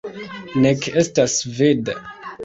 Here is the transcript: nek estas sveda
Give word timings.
nek 0.63 0.87
estas 1.01 1.35
sveda 1.41 1.95